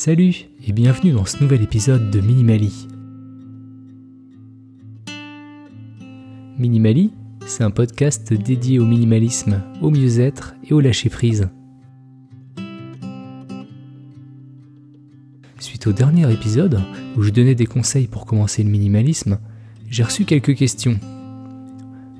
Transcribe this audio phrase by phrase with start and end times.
[0.00, 2.86] Salut et bienvenue dans ce nouvel épisode de Minimali.
[6.56, 7.10] Minimali,
[7.44, 11.48] c'est un podcast dédié au minimalisme, au mieux-être et au lâcher-prise.
[15.58, 16.80] Suite au dernier épisode,
[17.16, 19.40] où je donnais des conseils pour commencer le minimalisme,
[19.90, 21.00] j'ai reçu quelques questions.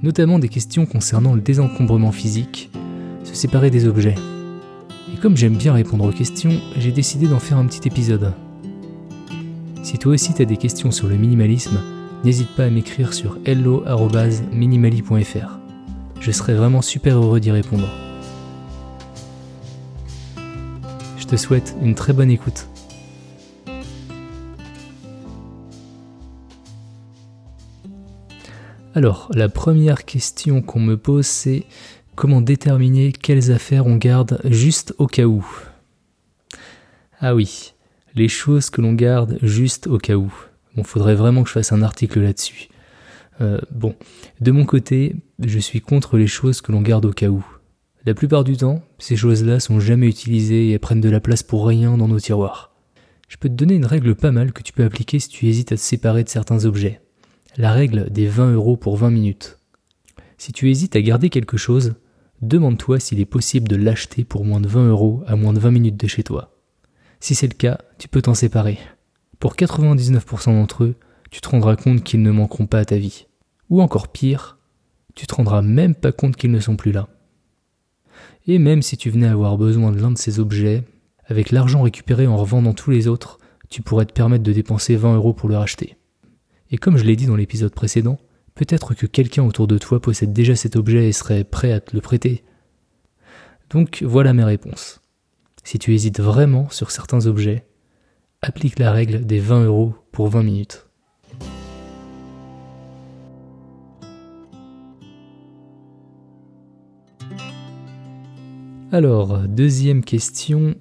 [0.03, 2.73] Notamment des questions concernant le désencombrement physique,
[3.23, 4.17] se séparer des objets.
[5.21, 8.35] Comme j'aime bien répondre aux questions, j'ai décidé d'en faire un petit épisode.
[9.83, 11.81] Si toi aussi tu as des questions sur le minimalisme,
[12.23, 15.59] n'hésite pas à m'écrire sur hello.minimali.fr.
[16.21, 17.89] Je serai vraiment super heureux d'y répondre.
[21.17, 22.69] Je te souhaite une très bonne écoute.
[28.95, 31.65] Alors, la première question qu'on me pose, c'est
[32.19, 35.47] Comment déterminer quelles affaires on garde juste au cas où
[37.21, 37.75] Ah oui,
[38.17, 40.35] les choses que l'on garde juste au cas où.
[40.75, 42.71] Bon, faudrait vraiment que je fasse un article là-dessus.
[43.41, 43.95] Euh, bon,
[44.41, 47.47] de mon côté, je suis contre les choses que l'on garde au cas où.
[48.05, 51.69] La plupart du temps, ces choses-là sont jamais utilisées et prennent de la place pour
[51.69, 52.75] rien dans nos tiroirs.
[53.29, 55.71] Je peux te donner une règle pas mal que tu peux appliquer si tu hésites
[55.71, 57.01] à te séparer de certains objets.
[57.57, 59.59] La règle des 20 euros pour 20 minutes.
[60.37, 61.95] Si tu hésites à garder quelque chose,
[62.43, 65.71] demande-toi s'il est possible de l'acheter pour moins de 20 euros à moins de 20
[65.71, 66.55] minutes de chez toi.
[67.21, 68.79] Si c'est le cas, tu peux t'en séparer.
[69.41, 70.95] Pour 99% d'entre eux,
[71.31, 73.27] tu te rendras compte qu'ils ne manqueront pas à ta vie.
[73.71, 74.59] Ou encore pire,
[75.15, 77.09] tu te rendras même pas compte qu'ils ne sont plus là.
[78.47, 80.85] Et même si tu venais avoir besoin de l'un de ces objets,
[81.27, 85.17] avec l'argent récupéré en revendant tous les autres, tu pourrais te permettre de dépenser 20
[85.17, 85.97] euros pour le racheter.
[86.71, 88.19] Et comme je l'ai dit dans l'épisode précédent,
[88.59, 91.95] Peut-être que quelqu'un autour de toi possède déjà cet objet et serait prêt à te
[91.95, 92.43] le prêter.
[93.71, 95.01] Donc voilà mes réponses.
[95.63, 97.69] Si tu hésites vraiment sur certains objets,
[98.43, 100.89] applique la règle des 20 euros pour 20 minutes.
[108.91, 110.75] Alors, deuxième question.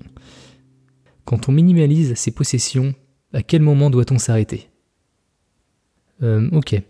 [1.26, 2.96] Quand on minimalise ses possessions,
[3.34, 4.72] à quel moment doit-on s'arrêter?
[6.24, 6.82] Euh, Ok.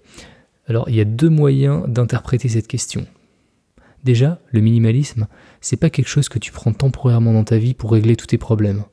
[0.68, 3.08] Alors il y a deux moyens d'interpréter cette question.
[4.04, 5.28] Déjà, le minimalisme,
[5.60, 8.38] c'est pas quelque chose que tu prends temporairement dans ta vie pour régler tous tes
[8.38, 8.84] problèmes.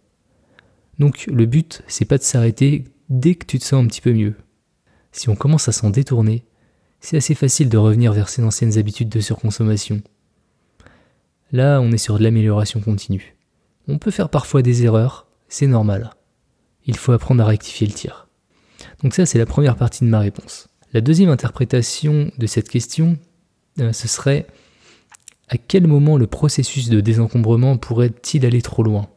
[0.98, 4.12] Donc le but, c'est pas de s'arrêter dès que tu te sens un petit peu
[4.12, 4.34] mieux.
[5.12, 6.44] Si on commence à s'en détourner,
[7.00, 10.02] c'est assez facile de revenir vers ses anciennes habitudes de surconsommation.
[11.52, 13.36] Là, on est sur de l'amélioration continue.
[13.86, 16.14] On peut faire parfois des erreurs, c'est normal.
[16.86, 18.28] Il faut apprendre à rectifier le tir.
[19.02, 20.68] Donc ça, c'est la première partie de ma réponse.
[20.94, 23.18] La deuxième interprétation de cette question,
[23.80, 24.46] euh, ce serait
[25.48, 29.08] à quel moment le processus de désencombrement pourrait-il aller trop loin?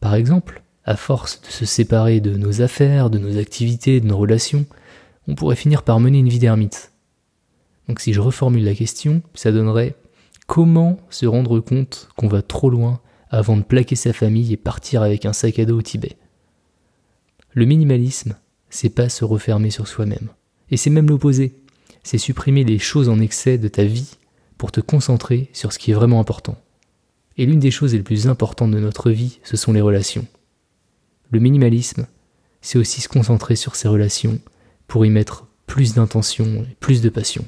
[0.00, 4.18] Par exemple, à force de se séparer de nos affaires, de nos activités, de nos
[4.18, 4.66] relations,
[5.26, 6.92] on pourrait finir par mener une vie d'ermite.
[7.88, 9.94] Donc si je reformule la question, ça donnerait
[10.46, 15.00] comment se rendre compte qu'on va trop loin avant de plaquer sa famille et partir
[15.00, 16.18] avec un sac à dos au Tibet?
[17.54, 18.36] Le minimalisme,
[18.68, 20.28] c'est pas se refermer sur soi-même.
[20.70, 21.54] Et c'est même l'opposé.
[22.02, 24.16] C'est supprimer les choses en excès de ta vie
[24.56, 26.56] pour te concentrer sur ce qui est vraiment important.
[27.36, 30.26] Et l'une des choses les plus importantes de notre vie, ce sont les relations.
[31.30, 32.06] Le minimalisme,
[32.60, 34.40] c'est aussi se concentrer sur ces relations
[34.88, 37.44] pour y mettre plus d'intention et plus de passion.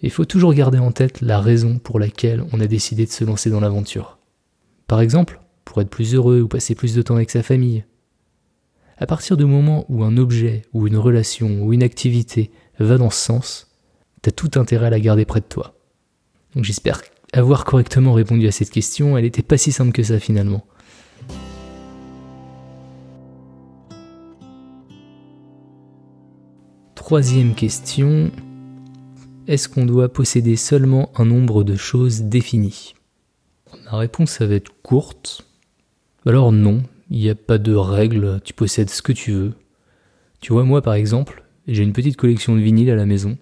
[0.00, 3.24] Il faut toujours garder en tête la raison pour laquelle on a décidé de se
[3.24, 4.18] lancer dans l'aventure.
[4.88, 7.84] Par exemple, pour être plus heureux ou passer plus de temps avec sa famille,
[9.02, 13.10] à partir du moment où un objet ou une relation ou une activité va dans
[13.10, 13.76] ce sens,
[14.22, 15.74] t'as tout intérêt à la garder près de toi.
[16.54, 17.02] Donc j'espère
[17.32, 20.64] avoir correctement répondu à cette question, elle n'était pas si simple que ça finalement.
[26.94, 28.30] Troisième question,
[29.48, 32.94] est-ce qu'on doit posséder seulement un nombre de choses définies?
[33.86, 35.44] Ma réponse va être courte.
[36.24, 39.52] Alors non, il n'y a pas de règles, tu possèdes ce que tu veux.
[40.40, 43.36] Tu vois, moi par exemple, j'ai une petite collection de vinyles à la maison,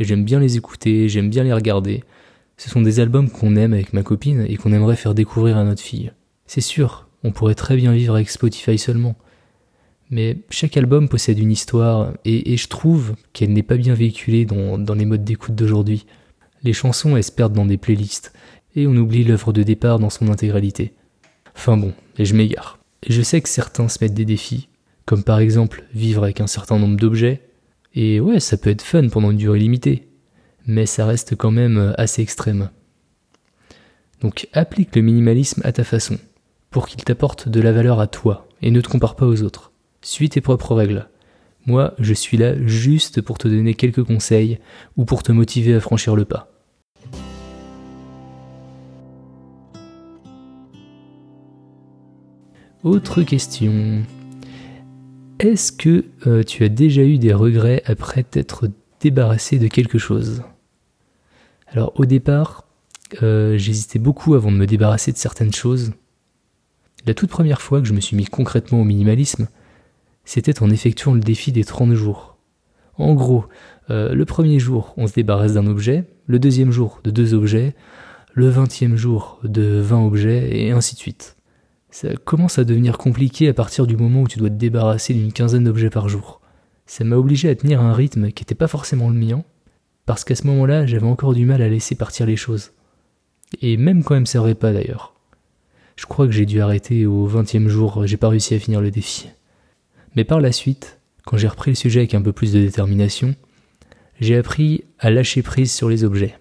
[0.00, 2.02] et j'aime bien les écouter, j'aime bien les regarder.
[2.56, 5.64] Ce sont des albums qu'on aime avec ma copine et qu'on aimerait faire découvrir à
[5.64, 6.10] notre fille.
[6.46, 9.14] C'est sûr, on pourrait très bien vivre avec Spotify seulement.
[10.10, 14.76] Mais chaque album possède une histoire, et, je trouve qu'elle n'est pas bien véhiculée dans,
[14.76, 16.04] dans les modes d'écoute d'aujourd'hui.
[16.64, 18.32] Les chansons, elles se perdent dans des playlists,
[18.74, 20.94] et on oublie l'œuvre de départ dans son intégralité.
[21.54, 22.83] Enfin bon, et je m'égare.
[23.06, 24.68] Je sais que certains se mettent des défis,
[25.04, 27.42] comme par exemple vivre avec un certain nombre d'objets,
[27.94, 30.08] et ouais, ça peut être fun pendant une durée limitée,
[30.66, 32.70] mais ça reste quand même assez extrême.
[34.20, 36.18] Donc applique le minimalisme à ta façon.
[36.70, 39.70] pour qu'il t'apporte de la valeur à toi et ne te compare pas aux autres.
[40.02, 41.08] Suis tes propres règles.
[41.66, 44.58] Moi, je suis là juste pour te donner quelques conseils
[44.96, 46.53] ou pour te motiver à franchir le pas.
[52.84, 54.02] Autre question.
[55.38, 58.68] Est-ce que euh, tu as déjà eu des regrets après t'être
[59.00, 60.42] débarrassé de quelque chose?
[61.68, 62.68] Alors au départ,
[63.22, 65.92] euh, j'hésitais beaucoup avant de me débarrasser de certaines choses.
[67.06, 69.48] La toute première fois que je me suis mis concrètement au minimalisme,
[70.26, 72.36] c'était en effectuant le défi des 30 jours.
[72.98, 73.46] En gros,
[73.88, 77.74] euh, le premier jour, on se débarrasse d'un objet, le deuxième jour de deux objets,
[78.34, 81.33] le vingtième jour de 20 objets, et ainsi de suite.
[81.94, 85.32] Ça commence à devenir compliqué à partir du moment où tu dois te débarrasser d'une
[85.32, 86.40] quinzaine d'objets par jour.
[86.86, 89.44] Ça m'a obligé à tenir un rythme qui n'était pas forcément le mien,
[90.04, 92.72] parce qu'à ce moment-là, j'avais encore du mal à laisser partir les choses.
[93.62, 95.14] Et même quand elles me servaient pas d'ailleurs.
[95.94, 98.90] Je crois que j'ai dû arrêter au 20 jour, j'ai pas réussi à finir le
[98.90, 99.28] défi.
[100.16, 103.36] Mais par la suite, quand j'ai repris le sujet avec un peu plus de détermination,
[104.18, 106.34] j'ai appris à lâcher prise sur les objets.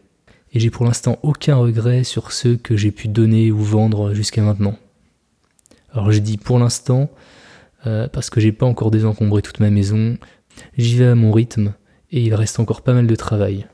[0.51, 4.41] Et j'ai pour l'instant aucun regret sur ceux que j'ai pu donner ou vendre jusqu'à
[4.41, 4.79] maintenant.
[5.93, 7.11] Alors je dis pour l'instant,
[7.85, 10.17] euh, parce que j'ai pas encore désencombré toute ma maison,
[10.75, 11.75] j'y vais à mon rythme,
[12.11, 13.67] et il reste encore pas mal de travail.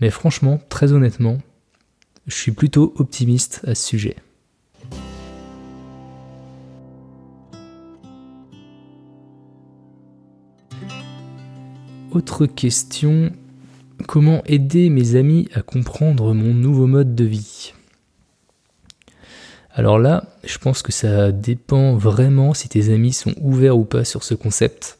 [0.00, 1.38] Mais franchement, très honnêtement,
[2.28, 4.16] je suis plutôt optimiste à ce sujet.
[12.12, 13.32] Autre question,
[14.06, 17.72] comment aider mes amis à comprendre mon nouveau mode de vie?
[19.78, 24.04] Alors là, je pense que ça dépend vraiment si tes amis sont ouverts ou pas
[24.04, 24.98] sur ce concept.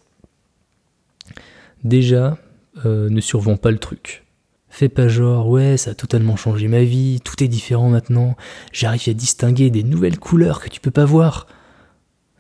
[1.83, 2.39] Déjà,
[2.87, 4.25] euh, ne survends pas le truc.
[4.69, 8.37] Fais pas genre, ouais, ça a totalement changé ma vie, tout est différent maintenant,
[8.73, 11.49] j'arrive à distinguer des nouvelles couleurs que tu peux pas voir.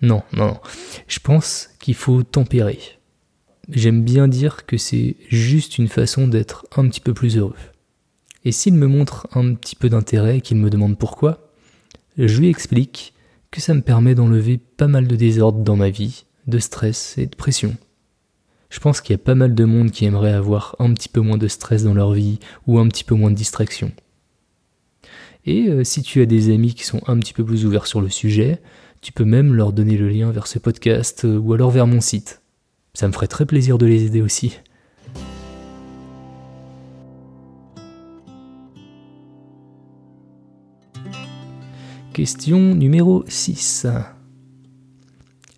[0.00, 0.60] Non, non, non.
[1.08, 2.78] Je pense qu'il faut tempérer.
[3.68, 7.56] J'aime bien dire que c'est juste une façon d'être un petit peu plus heureux.
[8.44, 11.47] Et s'il me montre un petit peu d'intérêt, qu'il me demande pourquoi,
[12.26, 13.14] je lui explique
[13.50, 17.26] que ça me permet d'enlever pas mal de désordre dans ma vie, de stress et
[17.26, 17.76] de pression.
[18.70, 21.20] Je pense qu'il y a pas mal de monde qui aimerait avoir un petit peu
[21.20, 23.92] moins de stress dans leur vie ou un petit peu moins de distraction.
[25.46, 28.02] Et euh, si tu as des amis qui sont un petit peu plus ouverts sur
[28.02, 28.60] le sujet,
[29.00, 32.00] tu peux même leur donner le lien vers ce podcast euh, ou alors vers mon
[32.00, 32.42] site.
[32.92, 34.58] Ça me ferait très plaisir de les aider aussi.
[42.18, 43.86] Question numéro 6.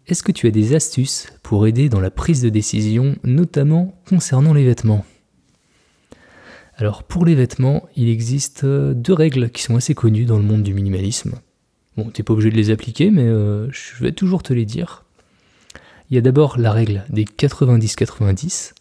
[0.06, 4.52] Est-ce que tu as des astuces pour aider dans la prise de décision, notamment concernant
[4.52, 5.06] les vêtements?
[6.76, 10.42] Alors pour les vêtements, il existe euh, deux règles qui sont assez connues dans le
[10.42, 11.40] monde du minimalisme.
[11.96, 15.06] Bon, t'es pas obligé de les appliquer, mais euh, je vais toujours te les dire.
[16.10, 18.74] Il y a d'abord la règle des 90-90,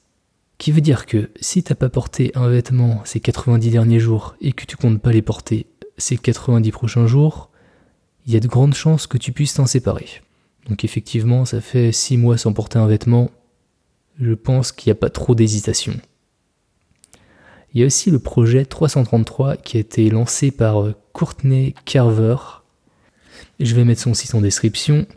[0.57, 4.51] qui veut dire que si t'as pas porté un vêtement ces 90 derniers jours et
[4.51, 5.67] que tu comptes pas les porter
[5.97, 7.49] ces 90 prochains jours,
[8.29, 10.07] il y a de grandes chances que tu puisses t'en séparer.
[10.69, 13.31] Donc effectivement, ça fait 6 mois sans porter un vêtement.
[14.21, 15.99] Je pense qu'il n'y a pas trop d'hésitation.
[17.73, 22.35] Il y a aussi le projet 333 qui a été lancé par euh, Courtney Carver.
[23.59, 25.07] Je vais mettre son site en description.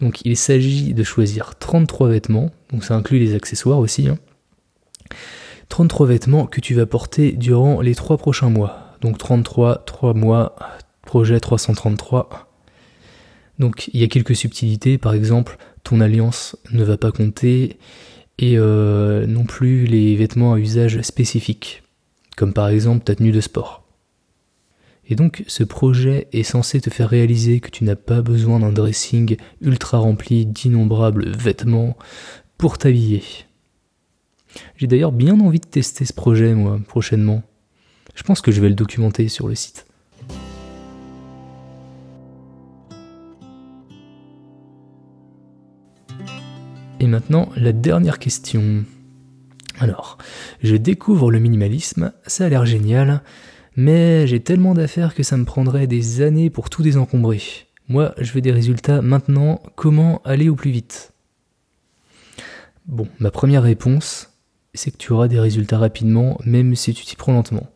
[0.00, 4.08] Donc il s'agit de choisir 33 vêtements, donc ça inclut les accessoires aussi.
[5.68, 6.08] 33 hein.
[6.08, 8.96] vêtements que tu vas porter durant les 3 prochains mois.
[9.02, 10.56] Donc 33, 3 mois,
[11.02, 12.43] projet 333.
[13.58, 17.78] Donc il y a quelques subtilités, par exemple, ton alliance ne va pas compter,
[18.38, 21.82] et euh, non plus les vêtements à usage spécifique,
[22.36, 23.84] comme par exemple ta tenue de sport.
[25.06, 28.72] Et donc ce projet est censé te faire réaliser que tu n'as pas besoin d'un
[28.72, 31.96] dressing ultra rempli d'innombrables vêtements
[32.56, 33.22] pour t'habiller.
[34.76, 37.42] J'ai d'ailleurs bien envie de tester ce projet, moi, prochainement.
[38.14, 39.86] Je pense que je vais le documenter sur le site.
[47.04, 48.82] Et maintenant, la dernière question.
[49.78, 50.16] Alors,
[50.62, 53.22] je découvre le minimalisme, ça a l'air génial,
[53.76, 57.42] mais j'ai tellement d'affaires que ça me prendrait des années pour tout désencombrer.
[57.88, 61.12] Moi, je veux des résultats maintenant, comment aller au plus vite?
[62.86, 64.30] Bon, ma première réponse,
[64.72, 67.68] c'est que tu auras des résultats rapidement, même si tu t'y prends lentement.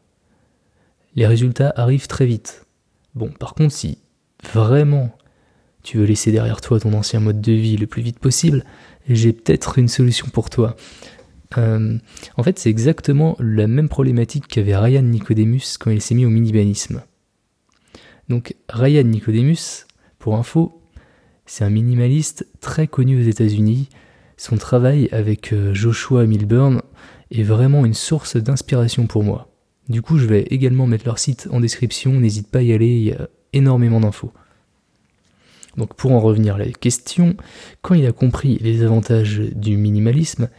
[1.17, 2.65] Les résultats arrivent très vite.
[3.15, 3.99] Bon, par contre, si
[4.55, 5.11] vraiment
[5.83, 8.65] tu veux laisser derrière toi ton ancien mode de vie le plus vite possible,
[9.09, 10.77] j'ai peut-être une solution pour toi.
[11.57, 11.99] Euh,
[12.37, 16.31] en fait, c'est exactement la même problématique qu'avait Ryan Nicodemus quand il s'est mis au
[16.31, 17.03] minimalisme.
[18.29, 19.87] Donc, Ryan Nicodemus
[20.19, 20.83] Pour info,
[21.47, 23.89] c'est un minimaliste très connu aux États-Unis.
[24.37, 26.83] Son travail avec euh, Joshua Milburn
[27.31, 29.51] est vraiment une source d'inspiration pour moi.
[29.89, 32.89] Du coup, je vais également mettre leur site en description, n'hésite pas à y aller,
[32.89, 34.33] il y a énormément d'infos.
[35.79, 37.37] Donc pour en revenir à la question,
[37.83, 40.51] quand il a compris les avantages du minimalisme,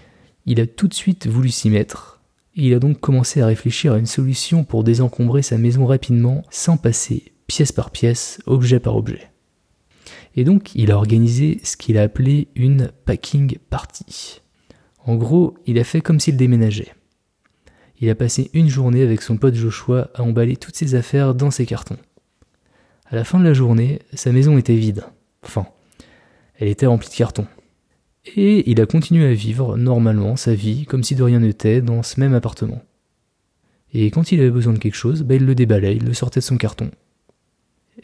[0.45, 2.21] il a tout de suite voulu s'y mettre.
[2.55, 6.77] il a donc commencé à réfléchir à une solution pour désencombrer sa maison rapidement sans
[6.77, 9.29] passer pièce par pièce, objet par objet.
[10.35, 14.41] Et donc il a organisé ce qu'il a appelé une packing party.
[15.05, 16.93] En gros, il a fait comme s'il déménageait.
[17.99, 21.51] Il a passé une journée avec son pote Joshua à emballer toutes ses affaires dans
[21.51, 21.97] ses cartons.
[23.11, 25.03] À la fin de la journée, sa maison était vide.
[25.43, 25.65] Enfin,
[26.59, 27.47] elle était remplie de cartons.
[28.35, 32.03] Et il a continué à vivre normalement sa vie comme si de rien n'était dans
[32.03, 32.83] ce même appartement.
[33.93, 36.39] Et quand il avait besoin de quelque chose, bah, il le déballait, il le sortait
[36.39, 36.91] de son carton.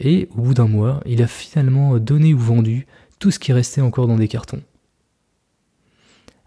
[0.00, 2.88] Et au bout d'un mois, il a finalement donné ou vendu
[3.20, 4.62] tout ce qui restait encore dans des cartons.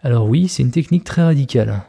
[0.01, 1.83] Alors oui, c'est une technique très radicale.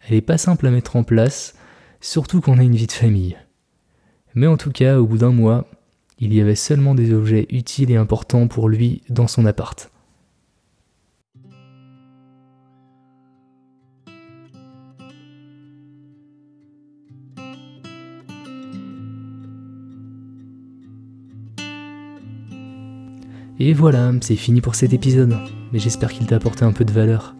[0.00, 1.54] Elle n'est pas simple à mettre en place,
[2.00, 3.36] surtout quand on a une vie de famille.
[4.34, 5.68] Mais en tout cas, au bout d'un mois,
[6.18, 9.90] il y avait seulement des objets utiles et importants pour lui dans son appart.
[23.58, 25.34] Et voilà, c'est fini pour cet épisode,
[25.72, 27.34] mais j'espère qu'il t'a apporté un peu de valeur.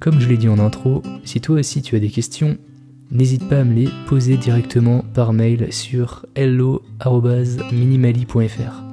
[0.00, 2.58] Comme je l'ai dit en intro, si toi aussi tu as des questions,
[3.10, 8.84] n'hésite pas à me les poser directement par mail sur hello.minimali.fr.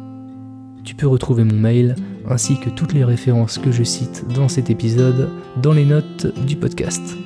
[0.84, 1.96] Tu peux retrouver mon mail
[2.30, 5.30] ainsi que toutes les références que je cite dans cet épisode
[5.62, 7.18] dans les notes du podcast.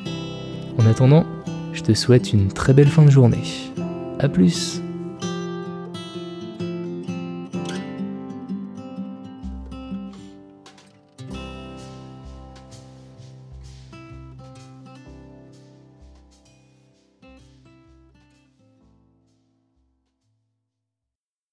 [0.78, 1.26] En attendant,
[1.74, 3.44] je te souhaite une très belle fin de journée.
[4.20, 4.81] A plus